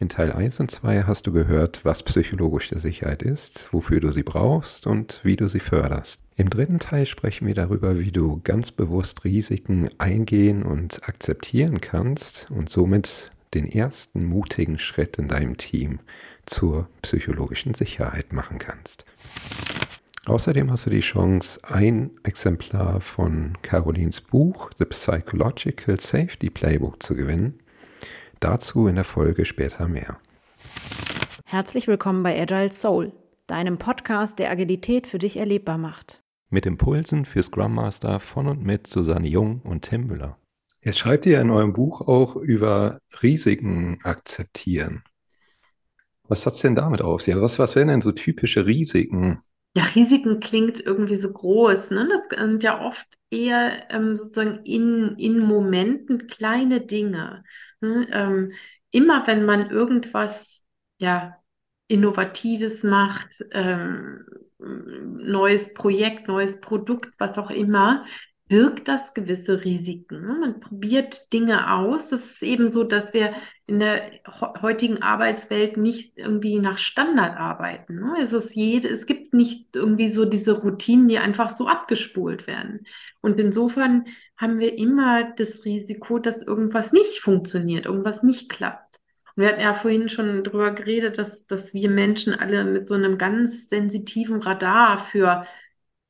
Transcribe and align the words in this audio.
In 0.00 0.08
Teil 0.08 0.32
1 0.32 0.58
und 0.58 0.70
2 0.70 1.04
hast 1.04 1.26
du 1.26 1.32
gehört, 1.32 1.84
was 1.84 2.02
psychologische 2.02 2.80
Sicherheit 2.80 3.22
ist, 3.22 3.68
wofür 3.70 4.00
du 4.00 4.10
sie 4.10 4.24
brauchst 4.24 4.88
und 4.88 5.20
wie 5.22 5.36
du 5.36 5.48
sie 5.48 5.60
förderst. 5.60 6.20
Im 6.36 6.50
dritten 6.50 6.80
Teil 6.80 7.06
sprechen 7.06 7.46
wir 7.46 7.54
darüber, 7.54 7.98
wie 8.00 8.10
du 8.10 8.40
ganz 8.42 8.72
bewusst 8.72 9.24
Risiken 9.24 9.88
eingehen 9.98 10.64
und 10.64 11.08
akzeptieren 11.08 11.80
kannst 11.80 12.50
und 12.50 12.68
somit 12.68 13.30
den 13.54 13.70
ersten 13.70 14.24
mutigen 14.24 14.78
Schritt 14.78 15.16
in 15.16 15.28
deinem 15.28 15.56
Team 15.56 16.00
zur 16.44 16.88
psychologischen 17.02 17.74
Sicherheit 17.74 18.32
machen 18.32 18.58
kannst. 18.58 19.04
Außerdem 20.26 20.72
hast 20.72 20.86
du 20.86 20.90
die 20.90 21.00
Chance, 21.00 21.60
ein 21.62 22.10
Exemplar 22.24 23.00
von 23.00 23.52
Carolins 23.62 24.20
Buch 24.20 24.70
The 24.78 24.86
Psychological 24.86 26.00
Safety 26.00 26.50
Playbook 26.50 27.02
zu 27.02 27.14
gewinnen. 27.14 27.60
Dazu 28.40 28.86
in 28.86 28.96
der 28.96 29.04
Folge 29.04 29.44
später 29.44 29.88
mehr. 29.88 30.18
Herzlich 31.44 31.86
willkommen 31.86 32.22
bei 32.22 32.40
Agile 32.40 32.72
Soul, 32.72 33.12
deinem 33.46 33.78
Podcast, 33.78 34.38
der 34.38 34.50
Agilität 34.50 35.06
für 35.06 35.18
dich 35.18 35.36
erlebbar 35.36 35.78
macht. 35.78 36.22
Mit 36.50 36.66
Impulsen 36.66 37.24
für 37.24 37.42
Scrum 37.42 37.74
Master 37.74 38.20
von 38.20 38.48
und 38.48 38.62
mit 38.62 38.86
Susanne 38.86 39.28
Jung 39.28 39.60
und 39.62 39.82
Tim 39.82 40.06
Müller. 40.06 40.38
Jetzt 40.82 40.98
schreibt 40.98 41.26
ihr 41.26 41.40
in 41.40 41.50
eurem 41.50 41.72
Buch 41.72 42.02
auch 42.02 42.36
über 42.36 42.98
Risiken 43.22 43.98
akzeptieren. 44.02 45.02
Was 46.28 46.46
hat 46.46 46.54
es 46.54 46.60
denn 46.60 46.74
damit 46.74 47.02
auf 47.02 47.22
sich? 47.22 47.36
Was, 47.36 47.58
was 47.58 47.76
wären 47.76 47.88
denn 47.88 48.00
so 48.00 48.12
typische 48.12 48.66
Risiken, 48.66 49.40
ja, 49.76 49.82
Risiken 49.94 50.40
klingt 50.40 50.80
irgendwie 50.80 51.16
so 51.16 51.32
groß. 51.32 51.90
Ne? 51.90 52.08
Das 52.08 52.28
sind 52.38 52.62
ja 52.62 52.80
oft 52.80 53.06
eher 53.30 53.90
ähm, 53.90 54.16
sozusagen 54.16 54.64
in, 54.64 55.16
in 55.18 55.40
Momenten 55.40 56.26
kleine 56.28 56.80
Dinge. 56.80 57.44
Ne? 57.80 58.06
Ähm, 58.12 58.52
immer 58.90 59.26
wenn 59.26 59.44
man 59.44 59.70
irgendwas 59.70 60.64
ja, 60.98 61.36
Innovatives 61.88 62.84
macht, 62.84 63.44
ähm, 63.50 64.24
neues 64.58 65.74
Projekt, 65.74 66.28
neues 66.28 66.60
Produkt, 66.60 67.12
was 67.18 67.36
auch 67.36 67.50
immer, 67.50 68.04
birgt 68.48 68.88
das 68.88 69.14
gewisse 69.14 69.64
Risiken. 69.64 70.20
Ne? 70.20 70.36
Man 70.38 70.60
probiert 70.60 71.32
Dinge 71.32 71.72
aus. 71.72 72.08
Das 72.08 72.26
ist 72.26 72.42
eben 72.42 72.70
so, 72.70 72.84
dass 72.84 73.14
wir 73.14 73.32
in 73.66 73.80
der 73.80 74.10
heutigen 74.60 75.00
Arbeitswelt 75.02 75.78
nicht 75.78 76.18
irgendwie 76.18 76.58
nach 76.58 76.76
Standard 76.76 77.38
arbeiten. 77.38 77.94
Ne? 77.94 78.16
Es 78.22 78.34
ist 78.34 78.54
jede, 78.54 78.88
es 78.88 79.06
gibt 79.06 79.32
nicht 79.32 79.74
irgendwie 79.74 80.10
so 80.10 80.26
diese 80.26 80.52
Routinen, 80.52 81.08
die 81.08 81.18
einfach 81.18 81.50
so 81.50 81.68
abgespult 81.68 82.46
werden. 82.46 82.84
Und 83.22 83.40
insofern 83.40 84.04
haben 84.36 84.58
wir 84.58 84.76
immer 84.76 85.24
das 85.32 85.64
Risiko, 85.64 86.18
dass 86.18 86.42
irgendwas 86.42 86.92
nicht 86.92 87.20
funktioniert, 87.20 87.86
irgendwas 87.86 88.22
nicht 88.22 88.50
klappt. 88.50 89.00
Und 89.36 89.42
wir 89.42 89.48
hatten 89.48 89.62
ja 89.62 89.72
vorhin 89.72 90.10
schon 90.10 90.44
darüber 90.44 90.70
geredet, 90.72 91.16
dass, 91.16 91.46
dass 91.46 91.72
wir 91.72 91.88
Menschen 91.88 92.34
alle 92.34 92.64
mit 92.64 92.86
so 92.86 92.94
einem 92.94 93.16
ganz 93.16 93.68
sensitiven 93.68 94.42
Radar 94.42 94.98
für 94.98 95.46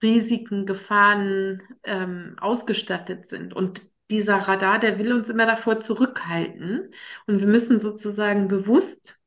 Risiken, 0.05 0.67
Gefahren 0.67 1.63
ähm, 1.83 2.37
ausgestattet 2.41 3.27
sind. 3.27 3.55
Und 3.55 3.83
dieser 4.11 4.37
Radar, 4.37 4.79
der 4.79 4.99
will 4.99 5.13
uns 5.13 5.31
immer 5.31 5.47
davor 5.47 5.81
zurückhalten. 5.81 6.91
Und 7.27 7.41
wir 7.41 7.49
müssen 7.49 7.79
sozusagen 7.79 8.47
bewusst 8.49 9.19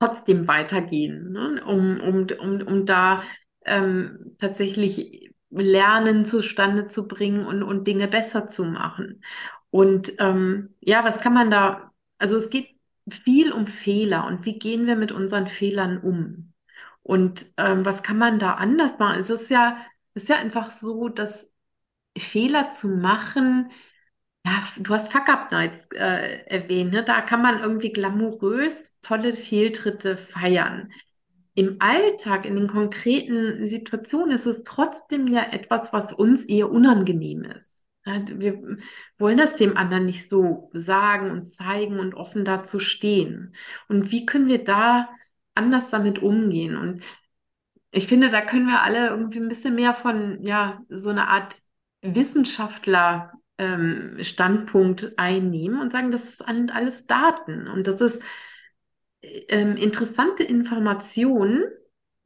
trotzdem 0.00 0.48
weitergehen, 0.48 1.32
ne? 1.32 1.62
um, 1.64 2.00
um, 2.00 2.26
um, 2.40 2.66
um 2.66 2.86
da 2.86 3.22
ähm, 3.64 4.34
tatsächlich 4.38 5.30
Lernen 5.50 6.24
zustande 6.24 6.88
zu 6.88 7.06
bringen 7.06 7.46
und, 7.46 7.62
und 7.62 7.86
Dinge 7.86 8.08
besser 8.08 8.46
zu 8.46 8.64
machen. 8.64 9.22
Und 9.70 10.12
ähm, 10.18 10.74
ja, 10.80 11.04
was 11.04 11.20
kann 11.20 11.34
man 11.34 11.50
da, 11.50 11.92
also 12.18 12.36
es 12.36 12.50
geht 12.50 12.70
viel 13.08 13.52
um 13.52 13.66
Fehler 13.66 14.26
und 14.26 14.44
wie 14.44 14.58
gehen 14.58 14.86
wir 14.86 14.96
mit 14.96 15.12
unseren 15.12 15.46
Fehlern 15.46 15.98
um? 15.98 16.52
Und 17.02 17.46
ähm, 17.58 17.84
was 17.84 18.02
kann 18.02 18.16
man 18.16 18.38
da 18.38 18.54
anders 18.54 18.98
machen? 18.98 19.20
Es 19.20 19.30
ist 19.30 19.50
ja 19.50 19.76
ist 20.14 20.28
ja 20.28 20.36
einfach 20.36 20.72
so, 20.72 21.08
dass 21.08 21.50
Fehler 22.16 22.70
zu 22.70 22.88
machen, 22.88 23.70
ja, 24.46 24.62
du 24.78 24.92
hast 24.92 25.10
Fuck-Up-Nights 25.10 25.88
äh, 25.92 26.44
erwähnt, 26.46 26.92
ne? 26.92 27.02
da 27.02 27.22
kann 27.22 27.40
man 27.40 27.60
irgendwie 27.60 27.92
glamourös 27.92 28.98
tolle 29.00 29.32
Fehltritte 29.32 30.16
feiern. 30.16 30.92
Im 31.54 31.76
Alltag, 31.78 32.44
in 32.44 32.56
den 32.56 32.68
konkreten 32.68 33.66
Situationen 33.66 34.32
ist 34.32 34.46
es 34.46 34.64
trotzdem 34.64 35.28
ja 35.28 35.44
etwas, 35.50 35.92
was 35.92 36.12
uns 36.12 36.44
eher 36.44 36.70
unangenehm 36.70 37.44
ist. 37.44 37.82
Wir 38.04 38.60
wollen 39.16 39.38
das 39.38 39.56
dem 39.56 39.78
anderen 39.78 40.04
nicht 40.04 40.28
so 40.28 40.70
sagen 40.74 41.30
und 41.30 41.46
zeigen 41.46 42.00
und 42.00 42.14
offen 42.14 42.44
dazu 42.44 42.78
stehen. 42.78 43.54
Und 43.88 44.10
wie 44.10 44.26
können 44.26 44.48
wir 44.48 44.62
da 44.62 45.08
anders 45.54 45.88
damit 45.88 46.18
umgehen? 46.18 46.76
Und 46.76 47.02
ich 47.94 48.06
finde, 48.08 48.28
da 48.28 48.40
können 48.40 48.66
wir 48.66 48.82
alle 48.82 49.08
irgendwie 49.08 49.38
ein 49.38 49.48
bisschen 49.48 49.76
mehr 49.76 49.94
von, 49.94 50.42
ja, 50.42 50.82
so 50.88 51.10
einer 51.10 51.28
Art 51.28 51.56
Wissenschaftler 52.02 53.32
ähm, 53.58 54.16
einnehmen 55.16 55.80
und 55.80 55.92
sagen, 55.92 56.10
das 56.10 56.38
sind 56.38 56.74
alles 56.74 57.06
Daten 57.06 57.68
und 57.68 57.86
das 57.86 58.00
ist 58.00 58.22
ähm, 59.22 59.76
interessante 59.76 60.42
Informationen. 60.42 61.64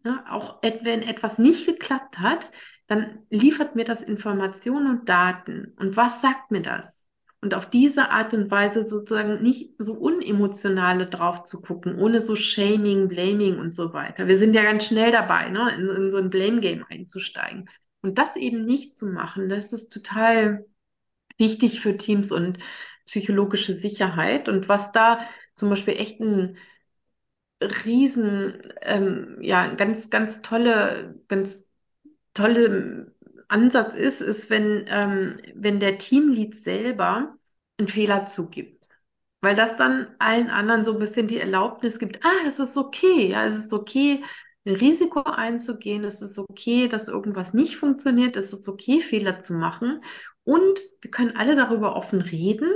Ja, 0.04 0.24
auch 0.30 0.62
wenn 0.62 1.02
etwas 1.02 1.38
nicht 1.38 1.66
geklappt 1.66 2.18
hat, 2.18 2.50
dann 2.86 3.26
liefert 3.28 3.76
mir 3.76 3.84
das 3.84 4.00
Informationen 4.02 4.86
und 4.86 5.08
Daten. 5.08 5.74
Und 5.76 5.96
was 5.96 6.22
sagt 6.22 6.50
mir 6.50 6.62
das? 6.62 7.07
Und 7.40 7.54
auf 7.54 7.70
diese 7.70 8.10
Art 8.10 8.34
und 8.34 8.50
Weise 8.50 8.86
sozusagen 8.86 9.42
nicht 9.42 9.74
so 9.78 9.94
unemotionale 9.94 11.06
drauf 11.06 11.44
zu 11.44 11.60
gucken, 11.60 11.96
ohne 11.96 12.20
so 12.20 12.34
Shaming, 12.34 13.08
Blaming 13.08 13.58
und 13.58 13.74
so 13.74 13.92
weiter. 13.92 14.26
Wir 14.26 14.38
sind 14.38 14.54
ja 14.54 14.62
ganz 14.62 14.86
schnell 14.86 15.12
dabei, 15.12 15.48
ne, 15.48 15.72
in, 15.76 15.88
in 15.88 16.10
so 16.10 16.16
ein 16.16 16.30
Blame-Game 16.30 16.84
einzusteigen. 16.88 17.68
Und 18.02 18.18
das 18.18 18.36
eben 18.36 18.64
nicht 18.64 18.96
zu 18.96 19.06
machen, 19.06 19.48
das 19.48 19.72
ist 19.72 19.92
total 19.92 20.66
wichtig 21.36 21.80
für 21.80 21.96
Teams 21.96 22.32
und 22.32 22.58
psychologische 23.06 23.78
Sicherheit. 23.78 24.48
Und 24.48 24.68
was 24.68 24.92
da 24.92 25.20
zum 25.54 25.70
Beispiel 25.70 25.94
echt 25.94 26.20
ein 26.20 26.56
riesen, 27.60 28.62
ähm, 28.82 29.38
ja, 29.40 29.74
ganz, 29.74 30.10
ganz 30.10 30.42
tolle, 30.42 31.20
ganz 31.28 31.64
tolle 32.34 33.12
Ansatz 33.48 33.94
ist, 33.94 34.20
ist, 34.20 34.50
wenn, 34.50 34.84
ähm, 34.88 35.40
wenn 35.54 35.80
der 35.80 35.98
Teamlead 35.98 36.54
selber 36.54 37.36
einen 37.78 37.88
Fehler 37.88 38.26
zugibt. 38.26 38.88
Weil 39.40 39.54
das 39.54 39.76
dann 39.76 40.08
allen 40.18 40.50
anderen 40.50 40.84
so 40.84 40.92
ein 40.92 40.98
bisschen 40.98 41.28
die 41.28 41.38
Erlaubnis 41.38 41.98
gibt, 41.98 42.24
ah, 42.24 42.46
es 42.46 42.58
ist 42.58 42.76
okay, 42.76 43.28
ja, 43.30 43.46
es 43.46 43.56
ist 43.56 43.72
okay, 43.72 44.22
ein 44.66 44.74
Risiko 44.74 45.22
einzugehen, 45.22 46.04
es 46.04 46.20
ist 46.22 46.38
okay, 46.38 46.88
dass 46.88 47.08
irgendwas 47.08 47.54
nicht 47.54 47.76
funktioniert, 47.76 48.36
es 48.36 48.52
ist 48.52 48.68
okay, 48.68 49.00
Fehler 49.00 49.38
zu 49.38 49.54
machen. 49.54 50.02
Und 50.44 50.80
wir 51.00 51.10
können 51.10 51.36
alle 51.36 51.56
darüber 51.56 51.94
offen 51.96 52.20
reden 52.20 52.70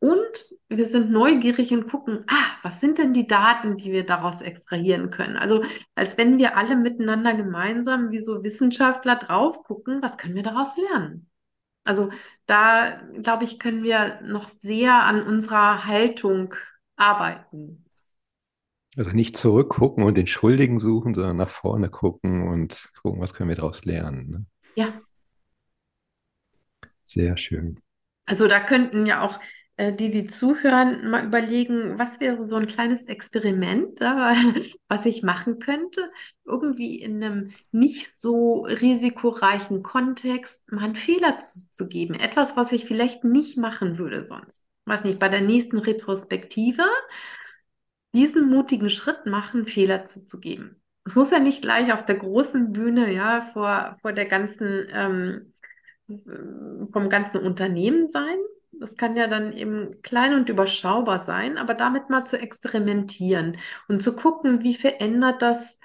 und 0.00 0.46
wir 0.68 0.86
sind 0.86 1.10
neugierig 1.10 1.72
und 1.72 1.86
gucken, 1.88 2.24
ah, 2.26 2.56
was 2.62 2.80
sind 2.80 2.98
denn 2.98 3.12
die 3.12 3.26
Daten, 3.26 3.76
die 3.76 3.92
wir 3.92 4.04
daraus 4.04 4.40
extrahieren 4.40 5.10
können? 5.10 5.36
Also 5.36 5.62
als 5.94 6.16
wenn 6.16 6.38
wir 6.38 6.56
alle 6.56 6.74
miteinander 6.74 7.34
gemeinsam 7.34 8.10
wie 8.10 8.18
so 8.18 8.42
Wissenschaftler 8.42 9.16
drauf 9.16 9.62
gucken, 9.62 10.00
was 10.00 10.16
können 10.16 10.34
wir 10.34 10.42
daraus 10.42 10.76
lernen? 10.76 11.28
Also 11.84 12.10
da, 12.46 13.02
glaube 13.22 13.44
ich, 13.44 13.58
können 13.58 13.82
wir 13.82 14.20
noch 14.22 14.48
sehr 14.48 15.02
an 15.02 15.22
unserer 15.22 15.86
Haltung 15.86 16.54
arbeiten. 16.96 17.84
Also 18.96 19.10
nicht 19.10 19.36
zurückgucken 19.36 20.04
und 20.04 20.16
den 20.16 20.26
Schuldigen 20.26 20.78
suchen, 20.78 21.14
sondern 21.14 21.36
nach 21.36 21.50
vorne 21.50 21.90
gucken 21.90 22.48
und 22.48 22.90
gucken, 23.02 23.20
was 23.20 23.34
können 23.34 23.50
wir 23.50 23.56
daraus 23.56 23.84
lernen. 23.84 24.30
Ne? 24.30 24.46
Ja. 24.74 25.00
Sehr 27.04 27.36
schön. 27.36 27.80
Also 28.30 28.46
da 28.46 28.60
könnten 28.60 29.06
ja 29.06 29.22
auch 29.22 29.40
äh, 29.76 29.92
die, 29.92 30.12
die 30.12 30.28
zuhören, 30.28 31.10
mal 31.10 31.26
überlegen, 31.26 31.98
was 31.98 32.20
wäre 32.20 32.46
so 32.46 32.54
ein 32.54 32.68
kleines 32.68 33.06
Experiment, 33.06 33.98
was 34.88 35.04
ich 35.04 35.24
machen 35.24 35.58
könnte, 35.58 36.12
irgendwie 36.44 37.00
in 37.00 37.22
einem 37.24 37.50
nicht 37.72 38.16
so 38.16 38.62
risikoreichen 38.66 39.82
Kontext 39.82 40.62
mal 40.70 40.84
einen 40.84 40.94
Fehler 40.94 41.40
zuzugeben. 41.40 42.14
Etwas, 42.14 42.56
was 42.56 42.70
ich 42.70 42.84
vielleicht 42.84 43.24
nicht 43.24 43.58
machen 43.58 43.98
würde 43.98 44.24
sonst. 44.24 44.64
Weiß 44.84 45.02
nicht, 45.02 45.18
bei 45.18 45.28
der 45.28 45.40
nächsten 45.40 45.78
Retrospektive 45.78 46.84
diesen 48.12 48.48
mutigen 48.48 48.90
Schritt 48.90 49.26
machen, 49.26 49.66
Fehler 49.66 50.04
zuzugeben. 50.04 50.80
Es 51.04 51.16
muss 51.16 51.32
ja 51.32 51.40
nicht 51.40 51.62
gleich 51.62 51.92
auf 51.92 52.04
der 52.04 52.16
großen 52.16 52.70
Bühne, 52.72 53.12
ja, 53.12 53.40
vor, 53.40 53.96
vor 54.00 54.12
der 54.12 54.26
ganzen, 54.26 54.86
ähm, 54.92 55.49
vom 56.92 57.08
ganzen 57.08 57.40
Unternehmen 57.40 58.10
sein, 58.10 58.36
das 58.72 58.96
kann 58.96 59.16
ja 59.16 59.26
dann 59.26 59.52
eben 59.52 60.00
klein 60.02 60.34
und 60.34 60.48
überschaubar 60.48 61.18
sein, 61.18 61.58
aber 61.58 61.74
damit 61.74 62.08
mal 62.08 62.24
zu 62.24 62.38
experimentieren 62.40 63.58
und 63.88 64.02
zu 64.02 64.16
gucken, 64.16 64.62
wie 64.62 64.74
verändert 64.74 65.42
das 65.42 65.78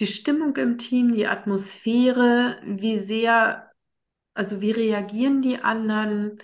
die 0.00 0.06
Stimmung 0.06 0.56
im 0.56 0.78
Team, 0.78 1.12
die 1.12 1.26
Atmosphäre, 1.26 2.60
wie 2.64 2.98
sehr, 2.98 3.70
also 4.34 4.60
wie 4.60 4.70
reagieren 4.70 5.42
die 5.42 5.58
anderen? 5.58 6.38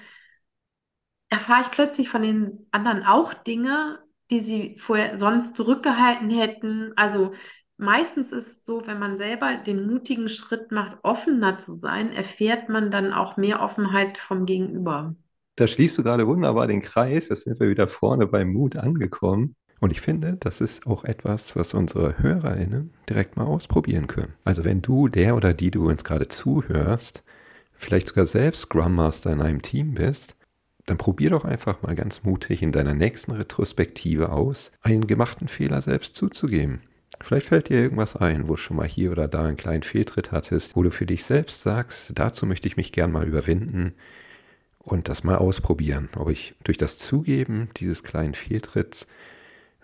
Erfahre 1.28 1.62
ich 1.62 1.70
plötzlich 1.70 2.08
von 2.08 2.22
den 2.22 2.66
anderen 2.70 3.04
auch 3.04 3.34
Dinge, 3.34 4.00
die 4.30 4.40
sie 4.40 4.76
vorher 4.78 5.18
sonst 5.18 5.56
zurückgehalten 5.56 6.30
hätten. 6.30 6.92
Also 6.96 7.32
meistens 7.76 8.32
ist 8.32 8.46
es 8.46 8.64
so, 8.64 8.86
wenn 8.86 8.98
man 8.98 9.16
selber 9.16 9.54
den 9.56 9.86
mutigen 9.86 10.28
Schritt 10.28 10.72
macht, 10.72 10.98
offener 11.02 11.58
zu 11.58 11.72
sein, 11.74 12.12
erfährt 12.12 12.68
man 12.68 12.90
dann 12.90 13.12
auch 13.12 13.36
mehr 13.36 13.60
Offenheit 13.60 14.18
vom 14.18 14.46
Gegenüber. 14.46 15.14
Da 15.56 15.66
schließt 15.66 15.96
du 15.98 16.02
gerade 16.02 16.26
wunderbar 16.26 16.66
den 16.66 16.82
Kreis. 16.82 17.28
Jetzt 17.28 17.44
sind 17.44 17.60
wir 17.60 17.68
wieder 17.68 17.86
vorne 17.88 18.26
beim 18.26 18.52
Mut 18.52 18.76
angekommen. 18.76 19.54
Und 19.80 19.90
ich 19.90 20.00
finde, 20.00 20.36
das 20.40 20.60
ist 20.60 20.86
auch 20.86 21.04
etwas, 21.04 21.56
was 21.56 21.74
unsere 21.74 22.18
HörerInnen 22.18 22.92
direkt 23.08 23.36
mal 23.36 23.44
ausprobieren 23.44 24.06
können. 24.06 24.32
Also 24.44 24.64
wenn 24.64 24.82
du, 24.82 25.08
der 25.08 25.36
oder 25.36 25.52
die 25.52 25.70
du 25.70 25.88
uns 25.88 26.04
gerade 26.04 26.28
zuhörst, 26.28 27.22
vielleicht 27.74 28.08
sogar 28.08 28.26
selbst 28.26 28.62
Scrum 28.62 28.94
Master 28.94 29.32
in 29.32 29.42
einem 29.42 29.62
Team 29.62 29.94
bist, 29.94 30.36
dann 30.86 30.98
probier 30.98 31.30
doch 31.30 31.44
einfach 31.44 31.82
mal 31.82 31.94
ganz 31.94 32.24
mutig 32.24 32.62
in 32.62 32.72
deiner 32.72 32.94
nächsten 32.94 33.32
Retrospektive 33.32 34.30
aus, 34.30 34.72
einen 34.82 35.06
gemachten 35.06 35.48
Fehler 35.48 35.80
selbst 35.80 36.16
zuzugeben. 36.16 36.80
Vielleicht 37.20 37.48
fällt 37.48 37.68
dir 37.68 37.80
irgendwas 37.80 38.16
ein, 38.16 38.48
wo 38.48 38.56
schon 38.56 38.76
mal 38.76 38.88
hier 38.88 39.12
oder 39.12 39.28
da 39.28 39.44
einen 39.44 39.56
kleinen 39.56 39.82
Fehltritt 39.82 40.32
hattest, 40.32 40.76
wo 40.76 40.82
du 40.82 40.90
für 40.90 41.06
dich 41.06 41.24
selbst 41.24 41.62
sagst, 41.62 42.12
dazu 42.14 42.44
möchte 42.44 42.68
ich 42.68 42.76
mich 42.76 42.92
gern 42.92 43.12
mal 43.12 43.26
überwinden 43.26 43.94
und 44.78 45.08
das 45.08 45.24
mal 45.24 45.36
ausprobieren, 45.36 46.08
ob 46.16 46.30
ich 46.30 46.54
durch 46.64 46.76
das 46.76 46.98
Zugeben 46.98 47.68
dieses 47.76 48.02
kleinen 48.02 48.34
Fehltritts 48.34 49.06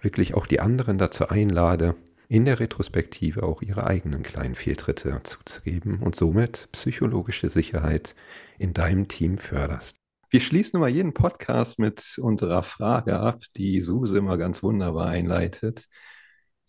wirklich 0.03 0.35
auch 0.35 0.47
die 0.47 0.61
anderen 0.61 0.99
dazu 0.99 1.29
einlade, 1.29 1.95
in 2.29 2.45
der 2.45 2.61
Retrospektive 2.61 3.43
auch 3.43 3.61
ihre 3.61 3.87
eigenen 3.87 4.23
kleinen 4.23 4.55
Fehltritte 4.55 5.21
zuzugeben 5.25 5.99
und 6.01 6.15
somit 6.15 6.69
psychologische 6.73 7.49
Sicherheit 7.49 8.15
in 8.59 8.73
deinem 8.73 9.09
Team 9.09 9.37
förderst. 9.37 9.97
Wir 10.31 10.41
schließen 10.41 10.77
immer 10.77 10.87
jeden 10.87 11.13
Podcast 11.13 11.81
mit 11.81 12.19
unserer 12.23 12.63
Frage 12.63 13.19
ab, 13.19 13.43
die 13.57 13.81
Suse 13.81 14.17
immer 14.17 14.39
ganz 14.39 14.63
wunderbar 14.63 15.09
einleitet. 15.09 15.89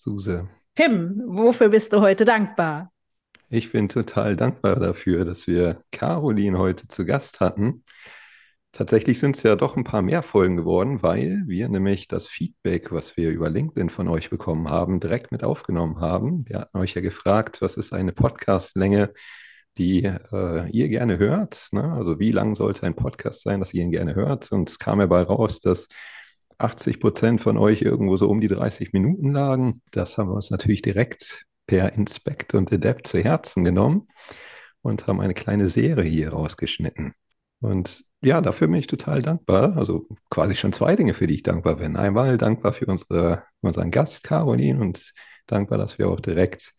Suse. 0.02 0.50
Tim, 0.74 1.22
wofür 1.28 1.70
bist 1.70 1.94
du 1.94 2.02
heute 2.02 2.26
dankbar? 2.26 2.92
Ich 3.50 3.72
bin 3.72 3.88
total 3.88 4.36
dankbar 4.36 4.80
dafür, 4.80 5.26
dass 5.26 5.46
wir 5.46 5.84
Caroline 5.92 6.58
heute 6.58 6.88
zu 6.88 7.06
Gast 7.06 7.40
hatten. 7.40 7.84
Tatsächlich 8.72 9.20
sind 9.20 9.36
es 9.36 9.44
ja 9.44 9.56
doch 9.56 9.78
ein 9.78 9.84
paar 9.84 10.02
mehr 10.02 10.24
Folgen 10.24 10.58
geworden, 10.58 11.04
weil 11.04 11.44
wir 11.46 11.70
nämlich 11.70 12.08
das 12.08 12.26
Feedback, 12.26 12.92
was 12.92 13.16
wir 13.16 13.30
über 13.30 13.50
LinkedIn 13.50 13.90
von 13.90 14.08
euch 14.08 14.32
bekommen 14.32 14.70
haben, 14.70 15.00
direkt 15.00 15.32
mit 15.32 15.44
aufgenommen 15.44 16.00
haben. 16.00 16.50
Wir 16.50 16.62
hatten 16.62 16.78
euch 16.80 16.96
ja 16.96 17.02
gefragt, 17.02 17.62
was 17.62 17.78
ist 17.78 17.94
eine 17.94 18.12
Podcastlänge, 18.12 19.12
die 19.78 20.06
äh, 20.06 20.70
ihr 20.72 20.90
gerne 20.90 21.20
hört? 21.20 21.68
Ne? 21.74 21.94
Also 21.94 22.18
wie 22.20 22.32
lang 22.32 22.56
sollte 22.56 22.88
ein 22.88 22.96
Podcast 22.96 23.44
sein, 23.44 23.60
dass 23.60 23.74
ihr 23.74 23.84
ihn 23.84 23.92
gerne 23.92 24.16
hört? 24.16 24.52
Und 24.52 24.68
es 24.70 24.80
kam 24.80 24.98
dabei 24.98 25.22
raus, 25.22 25.60
dass 25.60 25.88
80 26.64 27.00
Prozent 27.00 27.42
von 27.42 27.58
euch 27.58 27.82
irgendwo 27.82 28.18
so 28.18 28.30
um 28.30 28.42
die 28.42 28.48
30 28.48 28.94
Minuten 28.94 29.32
lagen. 29.32 29.82
Das 29.92 30.18
haben 30.18 30.30
wir 30.30 30.36
uns 30.36 30.52
natürlich 30.52 30.82
direkt 30.82 31.46
per 31.68 31.94
Inspect 31.94 32.54
und 32.54 32.72
Adapt 32.72 33.08
zu 33.08 33.20
Herzen 33.20 33.64
genommen 33.64 34.08
und 34.82 35.08
haben 35.08 35.22
eine 35.22 35.34
kleine 35.34 35.68
Serie 35.68 36.10
hier 36.10 36.30
rausgeschnitten. 36.30 37.14
Und 37.62 38.04
ja, 38.22 38.42
dafür 38.42 38.68
bin 38.68 38.78
ich 38.78 38.88
total 38.88 39.22
dankbar. 39.22 39.78
Also 39.78 40.08
quasi 40.30 40.56
schon 40.56 40.74
zwei 40.74 40.96
Dinge, 40.96 41.14
für 41.14 41.28
die 41.28 41.36
ich 41.36 41.44
dankbar 41.44 41.78
bin. 41.78 41.96
Einmal 41.96 42.38
dankbar 42.38 42.74
für 42.74 42.88
unsere, 42.88 43.44
unseren 43.62 43.92
Gast 43.92 44.24
Caroline 44.24 44.80
und 44.80 45.14
dankbar, 45.48 45.78
dass 45.78 45.98
wir 46.00 46.10
auch 46.10 46.20
direkt 46.20 46.74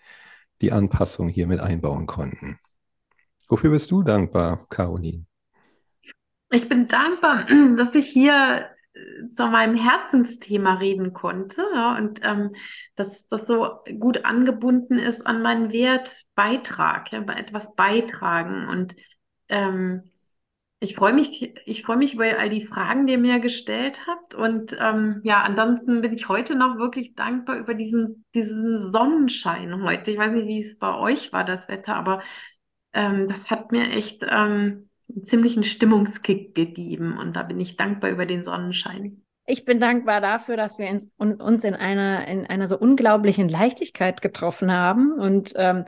die 0.60 0.72
Anpassung 0.72 1.28
hier 1.28 1.46
mit 1.46 1.60
einbauen 1.60 2.06
konnten. 2.06 2.58
Wofür 3.48 3.70
bist 3.70 3.90
du 3.90 4.02
dankbar, 4.02 4.66
Caroline? 4.68 5.26
Ich 6.50 6.68
bin 6.68 6.88
dankbar, 6.88 7.46
dass 7.76 7.94
ich 7.94 8.08
hier 8.08 8.68
zu 9.30 9.46
meinem 9.46 9.74
Herzensthema 9.74 10.74
reden 10.74 11.12
konnte 11.12 11.64
ja, 11.74 11.96
und 11.96 12.20
ähm, 12.22 12.52
dass 12.94 13.26
das 13.28 13.46
so 13.46 13.80
gut 13.98 14.24
angebunden 14.24 14.98
ist 14.98 15.26
an 15.26 15.42
meinen 15.42 15.72
Wert 15.72 16.24
Beitrag, 16.34 17.12
ja, 17.12 17.22
etwas 17.22 17.74
beitragen 17.74 18.68
und 18.68 18.94
ähm, 19.48 20.12
ich 20.82 20.96
freue 20.96 21.12
mich, 21.12 21.54
ich 21.64 21.82
freue 21.84 21.96
mich 21.96 22.14
über 22.14 22.24
all 22.24 22.50
die 22.50 22.64
Fragen, 22.64 23.06
die 23.06 23.12
ihr 23.12 23.18
mir 23.18 23.38
gestellt 23.38 24.08
habt. 24.08 24.34
Und 24.34 24.76
ähm, 24.80 25.20
ja, 25.22 25.40
ansonsten 25.42 26.00
bin 26.00 26.12
ich 26.12 26.28
heute 26.28 26.56
noch 26.56 26.76
wirklich 26.76 27.14
dankbar 27.14 27.56
über 27.56 27.74
diesen, 27.74 28.24
diesen 28.34 28.90
Sonnenschein 28.90 29.84
heute. 29.84 30.10
Ich 30.10 30.18
weiß 30.18 30.32
nicht, 30.32 30.48
wie 30.48 30.60
es 30.60 30.78
bei 30.80 30.92
euch 30.98 31.32
war, 31.32 31.44
das 31.44 31.68
Wetter, 31.68 31.94
aber 31.94 32.20
ähm, 32.92 33.28
das 33.28 33.48
hat 33.48 33.70
mir 33.70 33.90
echt 33.90 34.24
ähm, 34.28 34.90
einen 35.08 35.24
ziemlichen 35.24 35.64
Stimmungskick 35.64 36.54
gegeben. 36.54 37.18
Und 37.18 37.36
da 37.36 37.42
bin 37.42 37.60
ich 37.60 37.76
dankbar 37.76 38.10
über 38.10 38.26
den 38.26 38.44
Sonnenschein. 38.44 39.22
Ich 39.46 39.64
bin 39.64 39.80
dankbar 39.80 40.20
dafür, 40.20 40.56
dass 40.56 40.78
wir 40.78 40.88
uns 40.88 41.64
in 41.64 41.74
einer, 41.74 42.28
in 42.28 42.46
einer 42.46 42.68
so 42.68 42.78
unglaublichen 42.78 43.48
Leichtigkeit 43.48 44.22
getroffen 44.22 44.72
haben 44.72 45.12
und 45.18 45.52
ähm, 45.56 45.84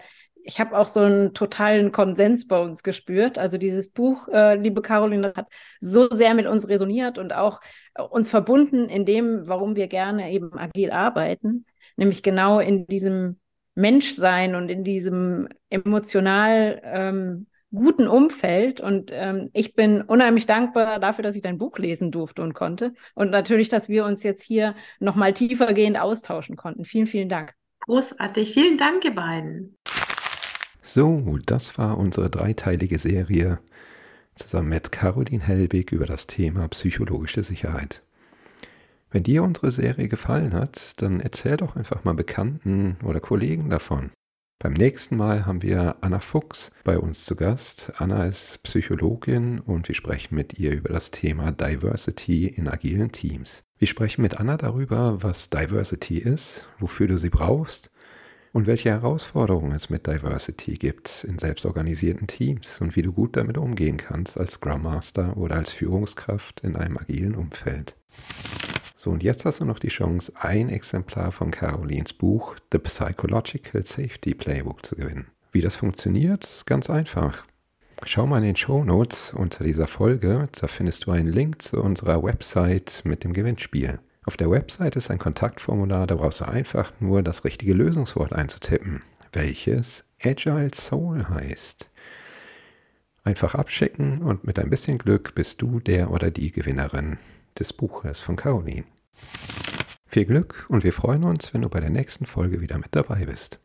ich 0.46 0.60
habe 0.60 0.78
auch 0.78 0.86
so 0.86 1.00
einen 1.00 1.32
totalen 1.32 1.90
Konsens 1.90 2.46
bei 2.46 2.60
uns 2.60 2.82
gespürt. 2.82 3.38
Also 3.38 3.56
dieses 3.56 3.88
Buch, 3.88 4.28
äh, 4.28 4.56
liebe 4.56 4.82
Caroline, 4.82 5.32
hat 5.34 5.48
so 5.80 6.08
sehr 6.10 6.34
mit 6.34 6.46
uns 6.46 6.68
resoniert 6.68 7.16
und 7.18 7.32
auch 7.32 7.60
äh, 7.94 8.02
uns 8.02 8.28
verbunden 8.28 8.88
in 8.90 9.06
dem, 9.06 9.48
warum 9.48 9.74
wir 9.74 9.88
gerne 9.88 10.30
eben 10.30 10.56
agil 10.56 10.90
arbeiten, 10.90 11.64
nämlich 11.96 12.22
genau 12.22 12.60
in 12.60 12.86
diesem 12.86 13.40
Menschsein 13.74 14.54
und 14.54 14.68
in 14.68 14.84
diesem 14.84 15.48
emotional 15.70 16.80
ähm, 16.84 17.46
guten 17.74 18.08
Umfeld. 18.08 18.80
Und 18.80 19.10
ähm, 19.12 19.50
ich 19.52 19.74
bin 19.74 20.02
unheimlich 20.02 20.46
dankbar 20.46 21.00
dafür, 21.00 21.22
dass 21.22 21.36
ich 21.36 21.42
dein 21.42 21.58
Buch 21.58 21.78
lesen 21.78 22.10
durfte 22.10 22.42
und 22.42 22.54
konnte. 22.54 22.94
Und 23.14 23.30
natürlich, 23.30 23.68
dass 23.68 23.88
wir 23.88 24.04
uns 24.04 24.22
jetzt 24.22 24.42
hier 24.42 24.74
nochmal 25.00 25.32
tiefergehend 25.32 26.00
austauschen 26.00 26.56
konnten. 26.56 26.84
Vielen, 26.84 27.06
vielen 27.06 27.28
Dank. 27.28 27.54
Großartig. 27.80 28.54
Vielen 28.54 28.78
Dank, 28.78 29.04
ihr 29.04 29.14
beiden. 29.14 29.76
So, 30.82 31.38
das 31.44 31.76
war 31.76 31.98
unsere 31.98 32.30
dreiteilige 32.30 32.98
Serie 32.98 33.58
zusammen 34.36 34.68
mit 34.68 34.92
Caroline 34.92 35.44
Helbig 35.44 35.92
über 35.92 36.06
das 36.06 36.26
Thema 36.26 36.68
psychologische 36.68 37.42
Sicherheit. 37.42 38.02
Wenn 39.10 39.22
dir 39.22 39.44
unsere 39.44 39.70
Serie 39.70 40.08
gefallen 40.08 40.54
hat, 40.54 41.00
dann 41.00 41.20
erzähl 41.20 41.56
doch 41.56 41.76
einfach 41.76 42.04
mal 42.04 42.14
Bekannten 42.14 42.96
oder 43.04 43.20
Kollegen 43.20 43.70
davon. 43.70 44.10
Beim 44.58 44.72
nächsten 44.72 45.16
Mal 45.16 45.44
haben 45.44 45.62
wir 45.62 45.96
Anna 46.00 46.20
Fuchs 46.20 46.70
bei 46.84 46.98
uns 46.98 47.24
zu 47.24 47.36
Gast. 47.36 47.92
Anna 47.98 48.24
ist 48.24 48.62
Psychologin 48.62 49.60
und 49.60 49.88
wir 49.88 49.94
sprechen 49.94 50.36
mit 50.36 50.58
ihr 50.58 50.72
über 50.72 50.90
das 50.90 51.10
Thema 51.10 51.52
Diversity 51.52 52.46
in 52.46 52.68
agilen 52.68 53.12
Teams. 53.12 53.64
Wir 53.78 53.88
sprechen 53.88 54.22
mit 54.22 54.38
Anna 54.38 54.56
darüber, 54.56 55.22
was 55.22 55.50
Diversity 55.50 56.18
ist, 56.18 56.68
wofür 56.78 57.08
du 57.08 57.18
sie 57.18 57.30
brauchst 57.30 57.90
und 58.52 58.66
welche 58.66 58.90
Herausforderungen 58.90 59.72
es 59.72 59.90
mit 59.90 60.06
Diversity 60.06 60.74
gibt 60.74 61.24
in 61.24 61.38
selbstorganisierten 61.38 62.28
Teams 62.28 62.80
und 62.80 62.94
wie 62.96 63.02
du 63.02 63.12
gut 63.12 63.36
damit 63.36 63.58
umgehen 63.58 63.96
kannst 63.96 64.38
als 64.38 64.52
Scrum 64.52 64.82
Master 64.82 65.36
oder 65.36 65.56
als 65.56 65.72
Führungskraft 65.72 66.60
in 66.60 66.76
einem 66.76 66.96
agilen 66.96 67.34
Umfeld. 67.34 67.96
So, 69.04 69.10
und 69.10 69.22
jetzt 69.22 69.44
hast 69.44 69.60
du 69.60 69.66
noch 69.66 69.78
die 69.78 69.88
Chance, 69.88 70.32
ein 70.40 70.70
Exemplar 70.70 71.30
von 71.30 71.50
Carolins 71.50 72.14
Buch 72.14 72.56
The 72.72 72.78
Psychological 72.78 73.84
Safety 73.84 74.32
Playbook 74.32 74.86
zu 74.86 74.96
gewinnen. 74.96 75.26
Wie 75.52 75.60
das 75.60 75.76
funktioniert, 75.76 76.62
ganz 76.64 76.88
einfach. 76.88 77.44
Schau 78.06 78.26
mal 78.26 78.38
in 78.38 78.44
den 78.44 78.56
Show 78.56 78.82
Notes 78.82 79.34
unter 79.34 79.62
dieser 79.62 79.88
Folge, 79.88 80.48
da 80.58 80.68
findest 80.68 81.04
du 81.04 81.10
einen 81.10 81.26
Link 81.26 81.60
zu 81.60 81.82
unserer 81.82 82.22
Website 82.22 83.02
mit 83.04 83.24
dem 83.24 83.34
Gewinnspiel. 83.34 83.98
Auf 84.24 84.38
der 84.38 84.50
Website 84.50 84.96
ist 84.96 85.10
ein 85.10 85.18
Kontaktformular, 85.18 86.06
da 86.06 86.14
brauchst 86.14 86.40
du 86.40 86.48
einfach 86.48 86.90
nur 86.98 87.22
das 87.22 87.44
richtige 87.44 87.74
Lösungswort 87.74 88.32
einzutippen, 88.32 89.02
welches 89.34 90.06
Agile 90.22 90.70
Soul 90.74 91.28
heißt. 91.28 91.90
Einfach 93.22 93.54
abschicken 93.54 94.22
und 94.22 94.44
mit 94.44 94.58
ein 94.58 94.70
bisschen 94.70 94.96
Glück 94.96 95.34
bist 95.34 95.60
du 95.60 95.78
der 95.78 96.10
oder 96.10 96.30
die 96.30 96.52
Gewinnerin 96.52 97.18
des 97.58 97.74
Buches 97.74 98.20
von 98.20 98.36
Caroline. 98.36 98.84
Viel 100.06 100.26
Glück 100.26 100.66
und 100.68 100.84
wir 100.84 100.92
freuen 100.92 101.24
uns, 101.24 101.52
wenn 101.54 101.62
du 101.62 101.68
bei 101.68 101.80
der 101.80 101.90
nächsten 101.90 102.26
Folge 102.26 102.60
wieder 102.60 102.78
mit 102.78 102.94
dabei 102.94 103.24
bist. 103.26 103.60